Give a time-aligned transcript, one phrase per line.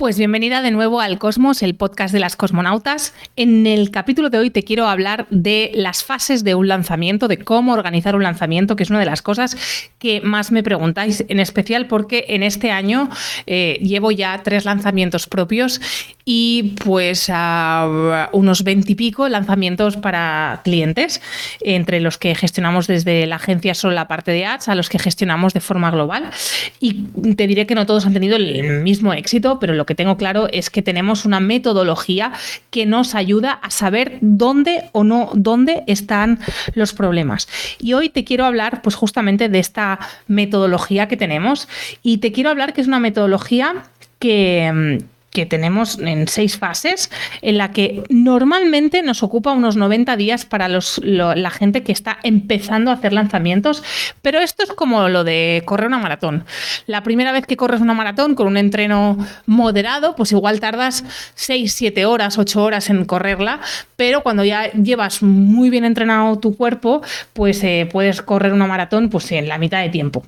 [0.00, 3.12] Pues bienvenida de nuevo al Cosmos, el podcast de las cosmonautas.
[3.36, 7.36] En el capítulo de hoy te quiero hablar de las fases de un lanzamiento, de
[7.36, 9.58] cómo organizar un lanzamiento, que es una de las cosas
[9.98, 13.10] que más me preguntáis, en especial porque en este año
[13.46, 15.82] eh, llevo ya tres lanzamientos propios
[16.24, 21.20] y pues a unos veintipico lanzamientos para clientes,
[21.60, 24.98] entre los que gestionamos desde la agencia solo la parte de ads, a los que
[24.98, 26.30] gestionamos de forma global.
[26.78, 27.02] Y
[27.34, 30.46] te diré que no todos han tenido el mismo éxito, pero lo que tengo claro
[30.52, 32.30] es que tenemos una metodología
[32.70, 36.38] que nos ayuda a saber dónde o no, dónde están
[36.74, 37.48] los problemas.
[37.80, 39.98] Y hoy te quiero hablar pues justamente de esta
[40.28, 41.66] metodología que tenemos
[42.04, 43.82] y te quiero hablar que es una metodología
[44.20, 50.44] que que tenemos en seis fases, en la que normalmente nos ocupa unos 90 días
[50.44, 53.82] para los, la gente que está empezando a hacer lanzamientos,
[54.22, 56.44] pero esto es como lo de correr una maratón.
[56.86, 61.72] La primera vez que corres una maratón con un entreno moderado, pues igual tardas 6,
[61.72, 63.60] 7 horas, 8 horas en correrla,
[63.96, 69.10] pero cuando ya llevas muy bien entrenado tu cuerpo, pues eh, puedes correr una maratón
[69.10, 70.24] pues, en la mitad de tiempo.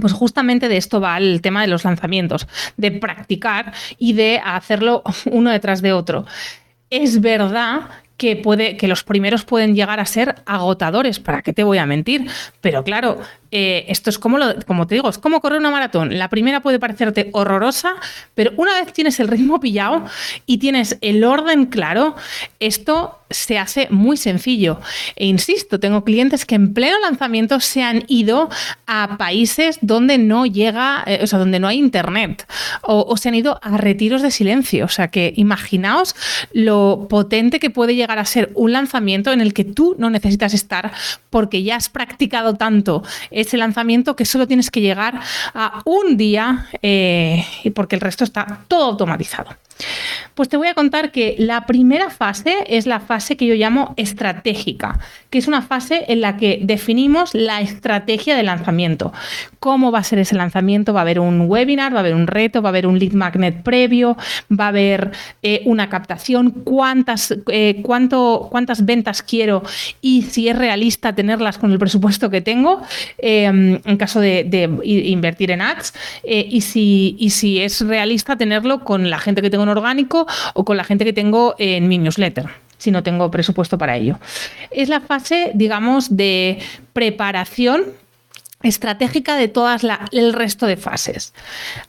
[0.00, 5.02] Pues justamente de esto va el tema de los lanzamientos, de practicar y de hacerlo
[5.30, 6.26] uno detrás de otro.
[6.90, 7.82] Es verdad
[8.16, 11.86] que, puede, que los primeros pueden llegar a ser agotadores, ¿para qué te voy a
[11.86, 12.26] mentir?
[12.60, 13.18] Pero claro,
[13.50, 16.18] eh, esto es como, lo, como te digo, es como correr una maratón.
[16.18, 17.94] La primera puede parecerte horrorosa,
[18.34, 20.04] pero una vez tienes el ritmo pillado
[20.46, 22.16] y tienes el orden claro,
[22.60, 24.80] esto se hace muy sencillo.
[25.16, 28.48] E insisto, tengo clientes que en pleno lanzamiento se han ido
[28.86, 32.46] a países donde no llega, eh, o sea, donde no hay internet,
[32.82, 34.84] o, o, se han ido a retiros de silencio.
[34.84, 36.14] O sea, que imaginaos
[36.52, 40.54] lo potente que puede llegar a ser un lanzamiento en el que tú no necesitas
[40.54, 40.92] estar
[41.30, 43.02] porque ya has practicado tanto
[43.36, 45.20] ese lanzamiento que solo tienes que llegar
[45.54, 49.50] a un día eh, porque el resto está todo automatizado.
[50.34, 53.94] Pues te voy a contar que la primera fase es la fase que yo llamo
[53.96, 54.98] estratégica,
[55.30, 59.12] que es una fase en la que definimos la estrategia de lanzamiento.
[59.60, 60.92] ¿Cómo va a ser ese lanzamiento?
[60.92, 63.12] Va a haber un webinar, va a haber un reto, va a haber un lead
[63.12, 64.16] magnet previo,
[64.50, 69.62] va a haber eh, una captación, cuántas, eh, cuánto, cuántas ventas quiero
[70.00, 72.82] y si es realista tenerlas con el presupuesto que tengo
[73.18, 74.46] em, en caso de,
[74.84, 75.94] invertir en ads
[76.24, 80.64] eh, y, si, y si es realista tenerlo con la gente que tengo orgánico o
[80.64, 84.18] con la gente que tengo en mi newsletter si no tengo presupuesto para ello.
[84.70, 86.58] Es la fase, digamos, de
[86.92, 87.84] preparación
[88.62, 91.34] estratégica de todas el resto de fases.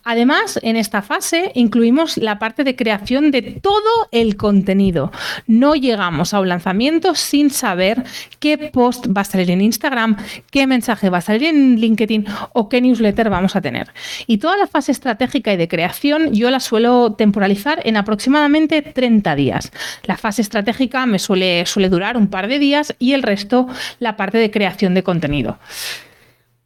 [0.04, 5.12] Además, en esta fase incluimos la parte de creación de todo el contenido.
[5.48, 8.04] No llegamos a un lanzamiento sin saber
[8.40, 10.18] qué post va a salir en Instagram,
[10.52, 13.92] qué mensaje va a salir en LinkedIn o qué newsletter vamos a tener.
[14.28, 19.36] Y toda la fase estratégica y de creación yo la suelo temporalizar en aproximadamente 30
[19.36, 19.72] días.
[20.04, 23.68] La fase estratégica me suele, suele durar un par de días y el resto
[24.00, 25.58] la parte de creación de contenido.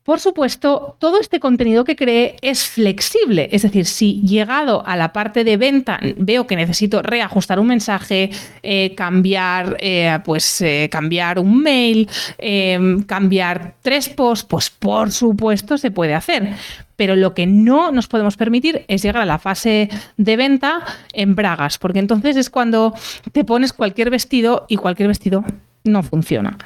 [0.04, 5.14] Por supuesto, todo este contenido que cree es flexible, es decir, si llegado a la
[5.14, 8.32] parte de venta veo que necesito reajustar un mensaje,
[8.64, 15.78] eh, cambiar, eh, pues, eh, cambiar un mail, em, cambiar tres posts, pues por supuesto
[15.78, 16.56] se puede hacer.
[16.96, 19.88] Pero lo que no nos podemos permitir es llegar a la fase
[20.18, 20.84] de venta
[21.14, 22.96] en bragas, porque entonces es cuando
[23.32, 25.44] te pones cualquier vestido y cualquier vestido
[25.84, 26.58] no funciona.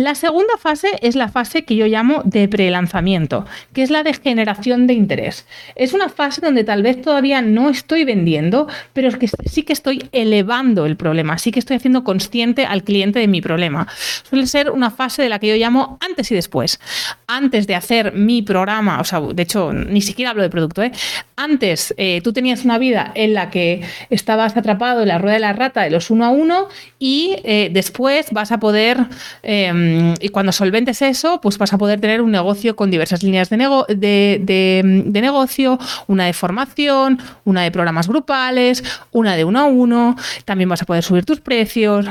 [0.00, 3.44] La segunda fase es la fase que yo llamo de prelanzamiento,
[3.74, 5.46] que es la de generación de interés.
[5.74, 9.74] Es una fase donde tal vez todavía no estoy vendiendo, pero es que sí que
[9.74, 13.88] estoy elevando el problema, sí que estoy haciendo consciente al cliente de mi problema.
[14.22, 16.80] Suele ser una fase de la que yo llamo antes y después.
[17.26, 20.92] Antes de hacer mi programa, o sea, de hecho, ni siquiera hablo de producto, ¿eh?
[21.36, 25.40] Antes eh, tú tenías una vida en la que estabas atrapado en la rueda de
[25.40, 28.96] la rata de los uno a uno y eh, después vas a poder...
[29.42, 29.89] Em,
[30.20, 33.56] y cuando solventes eso, pues vas a poder tener un negocio con diversas líneas de,
[33.88, 38.82] de, negocio, una de formación, una de programas grupales,
[39.12, 42.06] una de uno a uno, también vas a poder subir tus precios.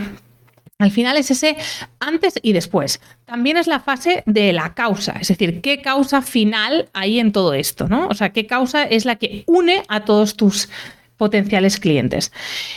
[0.79, 1.57] Al final es ese
[1.99, 3.01] antes y después.
[3.25, 7.53] También es la fase de la causa, es decir, qué causa final hay en todo
[7.53, 8.07] esto, ¿no?
[8.07, 10.69] O sea, qué causa es la que une a todos tus
[11.19, 12.31] potenciales clientes.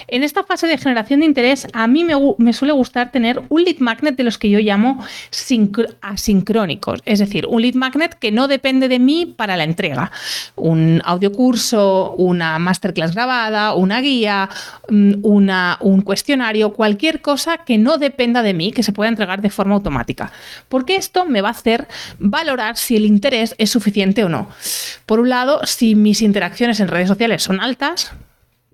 [0.08, 3.78] En esta fase de generación de interés, a mí me, suele gustar tener un lead
[3.78, 5.02] magnet de los que yo llamo
[6.02, 10.10] asincrónicos, es decir, un lead magnet que no depende de mí para la entrega.
[10.56, 14.50] Un audiocurso, una masterclass grabada, una guía,
[14.88, 19.40] mm, una, un cuestionario, cualquier cosa que no dependa de mí, que se pueda entregar
[19.40, 20.32] de forma automática.
[20.68, 21.86] Porque esto me va a hacer
[22.18, 24.48] valorar si el interés es suficiente o no.
[25.06, 28.12] Por un lado, si mis interacciones en redes sociales son altas,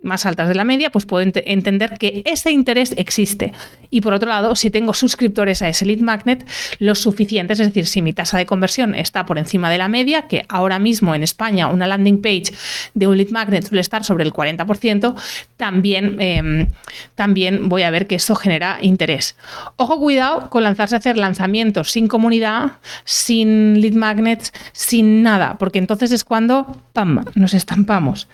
[0.03, 3.53] más altas de la media, pues puedo entender que ese interés existe.
[3.91, 6.47] Y por otro lado, si tengo suscriptores a ese lead magnet,
[6.79, 10.23] los suficientes, es decir, si mi tasa de conversión está por encima de la media,
[10.23, 12.53] que ahora mismo en España una landing page
[12.95, 15.15] de un lead magnet suele estar sobre el 40%,
[15.57, 16.69] también, em,
[17.15, 19.37] también voy a ver que eso genera interés.
[19.77, 22.73] Ojo, cuidado con lanzarse a hacer lanzamientos sin comunidad,
[23.05, 28.29] sin lead magnets, sin nada, porque entonces es cuando, ¡pam!, nos estampamos.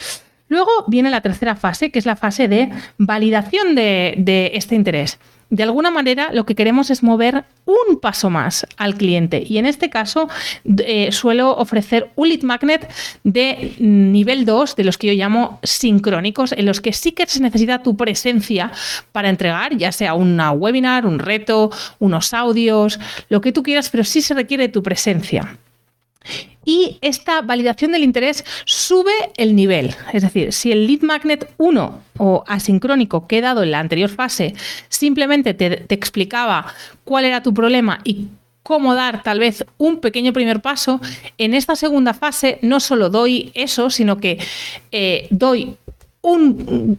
[0.48, 5.18] Luego viene la tercera fase, que es la fase de validación de, este interés.
[5.50, 9.66] De alguna manera lo que queremos es mover un paso más al cliente y en
[9.66, 10.28] este caso
[10.64, 12.90] eh, suelo ofrecer un lead magnet
[13.22, 17.40] de nivel 2, de los que yo llamo sincrónicos, en los que sí que se
[17.40, 18.72] necesita tu presencia
[19.12, 22.98] para entregar, ya sea una webinar, un reto, unos audios,
[23.28, 25.58] lo que tú quieras, pero sí se requiere tu presencia
[26.64, 29.94] y esta validación del interés sube el nivel.
[30.12, 34.10] Es decir, si el lead magnet 1 o asincrónico que he dado en la anterior
[34.10, 34.54] fase
[34.88, 36.66] simplemente te, explicaba
[37.04, 38.28] cuál era tu problema y
[38.62, 41.00] cómo dar tal vez un pequeño primer paso,
[41.36, 44.38] en esta segunda fase no solo doy eso, sino que
[44.90, 45.76] eh, doy
[46.24, 46.98] un,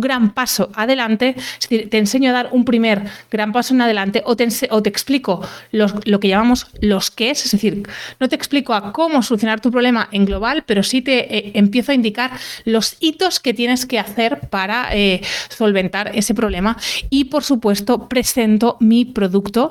[0.00, 4.22] gran paso adelante, es decir, te enseño a dar un primer gran paso en adelante
[4.26, 5.40] o te, o te explico
[5.70, 7.82] lo que llamamos los qué es, es decir,
[8.20, 11.92] no te explico a cómo solucionar tu problema en global, pero sí te eh, empiezo
[11.92, 12.32] a indicar
[12.64, 16.76] los hitos que tienes que hacer para eh, solventar ese problema.
[17.10, 19.70] Y por supuesto presento mi producto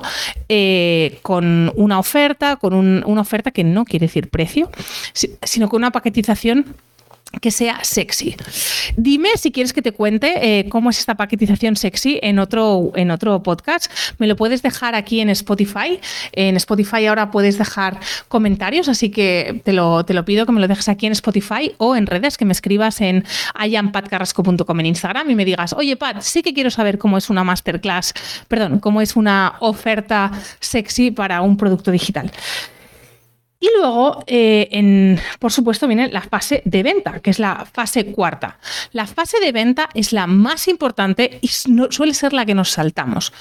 [0.50, 4.70] eh, con una oferta, con una oferta que no quiere decir precio,
[5.14, 6.76] sino con una paquetización
[7.40, 8.36] que sea sexy.
[8.98, 13.12] Dime si quieres que te cuente eh, cómo es esta paquetización sexy en otro, en
[13.12, 13.92] otro podcast.
[14.18, 16.00] Me lo puedes dejar aquí en Spotify.
[16.34, 20.60] En Spotify ahora puedes dejar comentarios, así que te lo, te lo pido que me
[20.60, 23.24] lo dejes aquí en Spotify o en redes, que me escribas en
[23.56, 27.44] ayampatcarrasco.com en Instagram y me digas, oye Pat, sí que quiero saber cómo es una
[27.44, 28.14] masterclass,
[28.48, 32.32] perdón, cómo es una oferta sexy para un producto digital.
[33.62, 38.58] Y luego, eh, por supuesto, viene la fase de venta, que es la fase cuarta.
[38.92, 43.32] La fase de venta es la más importante y suele ser la que nos saltamos.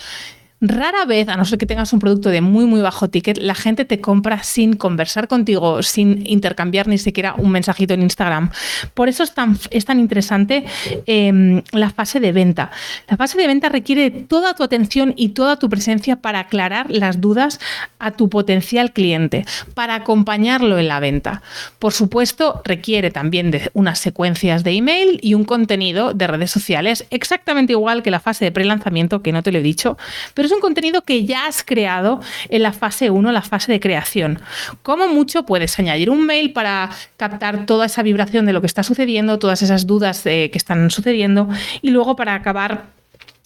[0.63, 3.55] Rara vez, a no ser que tengas un producto de muy, muy bajo ticket, la
[3.55, 8.51] gente te compra sin conversar contigo, sin intercambiar ni siquiera un mensajito en Instagram.
[8.93, 10.67] Por eso es tan, es tan interesante
[11.07, 12.71] em, la fase de venta.
[13.09, 17.23] La fase de venta requiere toda tu atención y toda tu presencia para aclarar las
[17.23, 17.59] dudas
[17.99, 21.41] a tu potencial cliente, para acompañarlo en la venta.
[21.79, 27.07] Por supuesto, requiere también de unas secuencias de email y un contenido de redes sociales,
[27.09, 29.97] exactamente igual que la fase de pre-lanzamiento, que no te lo he dicho,
[30.35, 33.81] pero es un contenido que ya has creado en la fase 1, la fase de
[33.81, 34.41] creación.
[34.83, 38.83] Como mucho puedes añadir un mail para captar toda esa vibración de lo que está
[38.83, 41.49] sucediendo, todas esas dudas que están sucediendo
[41.83, 43.01] y luego para acabar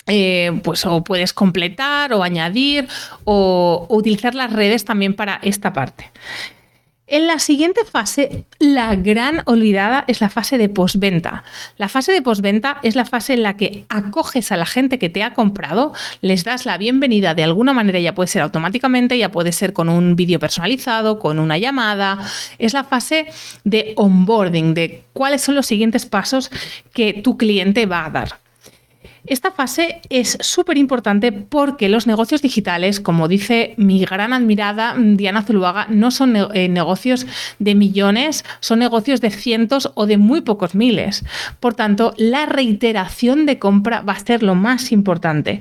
[0.07, 2.89] eh, pues o puedes completar o añadir
[3.25, 6.11] o, utilizar las redes también para esta parte.
[7.07, 11.45] En la siguiente fase, la gran olvidada es la fase de postventa.
[11.77, 15.11] La fase de postventa es la fase en la que acoges a la gente que
[15.11, 15.93] te ha comprado,
[16.23, 19.91] les das la bienvenida de alguna manera, ya puede ser automáticamente, ya puede ser con
[19.91, 22.19] un vídeo personalizado, con una llamada.
[22.59, 23.27] Es la fase
[23.65, 26.51] de onboarding, de cuáles son los siguientes pasos
[26.95, 28.44] que tu cliente va a dar.
[29.27, 35.43] Esta fase es súper importante porque los negocios digitales, como dice mi gran admirada Diana
[35.43, 37.27] Zuluaga, no son eh, negocios
[37.59, 41.25] de millones, son negocios de cientos o de muy pocos miles.
[41.59, 45.61] Por tanto, la reiteración de compra va a ser lo más importante.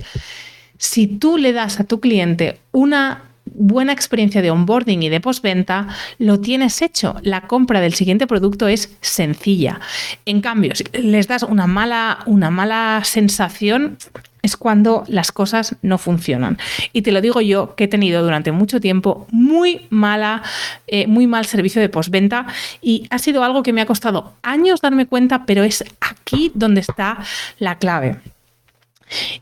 [0.76, 5.88] Si tú le das a tu cliente una buena experiencia de onboarding y de postventa,
[6.18, 7.16] lo tienes hecho.
[7.22, 9.80] La compra del siguiente producto es sencilla.
[10.26, 13.96] En cambio, si les das una mala, una mala sensación,
[14.44, 16.58] es cuando las cosas no funcionan.
[16.92, 20.42] Y te lo digo yo, que he tenido durante mucho tiempo muy mala,
[20.86, 22.46] eh, muy mal servicio de postventa
[22.82, 26.82] y ha sido algo que me ha costado años darme cuenta, pero es aquí donde
[26.82, 27.24] está
[27.58, 28.20] la clave.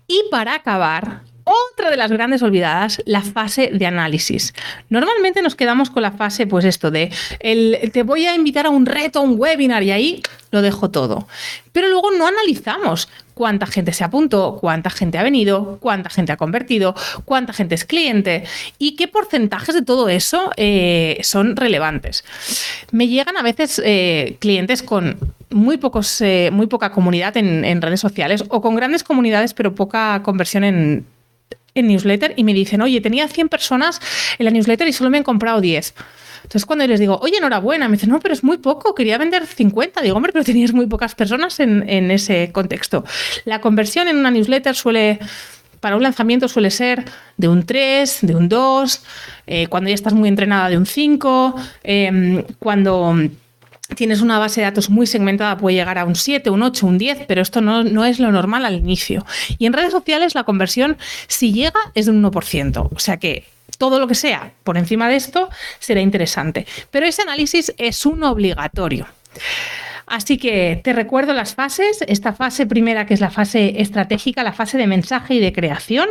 [0.07, 1.23] Y para acabar,
[1.90, 4.54] De las grandes olvidadas, la fase de análisis.
[4.88, 7.10] Normalmente nos quedamos con la fase, pues esto de
[7.40, 10.22] el, te voy a invitar a un reto, a un webinar y ahí
[10.52, 11.26] lo dejo todo.
[11.72, 16.36] Pero luego no analizamos cuánta gente se apuntó, cuánta gente ha venido, cuánta gente ha
[16.36, 18.44] convertido, cuánta gente es cliente
[18.78, 22.24] y qué porcentajes de todo eso eh, son relevantes.
[22.92, 25.18] Me llegan a veces eh, clientes con
[25.50, 29.74] muy, pocos, eh, muy poca comunidad en, en redes sociales o con grandes comunidades pero
[29.74, 31.04] poca conversión en
[31.75, 34.00] en newsletter y me dicen, oye, tenía 100 personas
[34.38, 35.95] en la newsletter y solo me han comprado 10.
[36.43, 39.47] Entonces cuando les digo, oye, enhorabuena, me dicen, no, pero es muy poco, quería vender
[39.47, 40.02] 50.
[40.02, 43.05] Digo, hombre, pero tenías muy pocas personas en, ese contexto.
[43.45, 45.19] La conversión en una newsletter suele
[45.81, 47.05] para un lanzamiento suele ser
[47.37, 49.02] de un 3, de un 2,
[49.49, 53.17] eh, cuando ya estás muy entrenada de un 5, em, cuando
[53.94, 56.99] tienes una base de datos muy segmentada, puede llegar a un 7, un 8, un
[56.99, 59.25] 10, pero esto no, no, es lo normal al inicio.
[59.58, 60.96] Y en redes sociales la conversión,
[61.26, 62.88] si llega, es de un 1%.
[62.94, 63.44] O sea que
[63.78, 66.66] todo lo que sea por encima de esto será interesante.
[66.90, 69.06] Pero ese análisis es un obligatorio.
[70.12, 72.04] Así que te recuerdo las fases.
[72.07, 76.07] Esta fase primera, que es la fase estratégica, la fase de mensaje y de creación.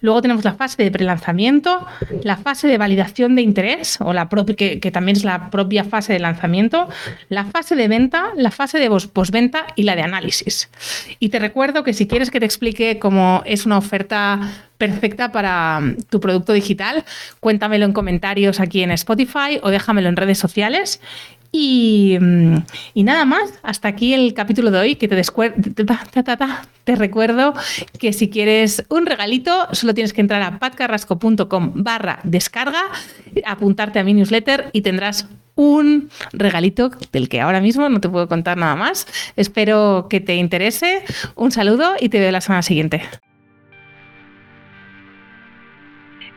[0.00, 1.84] Luego tenemos la fase de prelanzamiento,
[2.22, 6.12] la fase de validación de interés, o la que, que, también es la propia fase
[6.12, 6.88] de lanzamiento,
[7.28, 10.70] la fase de venta, la fase de postventa y la de análisis.
[11.18, 14.38] Y te recuerdo que si quieres que te explique cómo es una oferta
[14.78, 17.04] perfecta para tu producto digital,
[17.40, 21.00] cuéntamelo en comentarios aquí en Spotify o déjamelo en redes sociales
[21.56, 22.18] y,
[22.96, 25.22] nada más, hasta aquí el capítulo de hoy, que te,
[26.82, 27.54] te recuerdo
[28.00, 32.82] que si quieres un regalito, solo tienes que entrar a patcarrasco.com barra descarga,
[33.46, 38.26] apuntarte a mi newsletter y tendrás un regalito del que ahora mismo no te puedo
[38.26, 39.06] contar nada más.
[39.36, 41.04] Espero que te interese.
[41.36, 43.08] Un saludo y te veo la semana siguiente.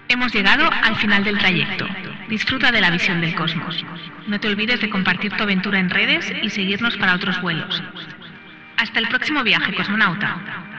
[0.09, 1.87] Hemos llegado al final del trayecto.
[2.29, 3.83] Disfruta de la visión del cosmos.
[4.27, 7.81] No te olvides de compartir tu aventura en redes y seguirnos para otros vuelos.
[8.75, 10.76] Hasta el próximo viaje, cosmonauta.